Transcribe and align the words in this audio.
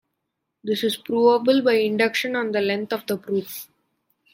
This 0.63 0.83
is 0.83 0.97
provable 0.97 1.61
by 1.61 1.73
induction 1.73 2.35
on 2.35 2.53
the 2.53 2.61
length 2.61 2.91
of 2.91 3.05
the 3.05 3.17
proof. 3.19 3.69